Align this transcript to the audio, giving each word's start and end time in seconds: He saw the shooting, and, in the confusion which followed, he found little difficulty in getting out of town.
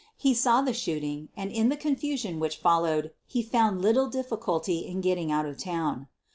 He 0.17 0.33
saw 0.33 0.63
the 0.63 0.73
shooting, 0.73 1.29
and, 1.37 1.51
in 1.51 1.69
the 1.69 1.77
confusion 1.77 2.39
which 2.39 2.57
followed, 2.57 3.11
he 3.27 3.43
found 3.43 3.83
little 3.83 4.07
difficulty 4.09 4.79
in 4.79 4.99
getting 4.99 5.31
out 5.31 5.45
of 5.45 5.59
town. 5.59 6.07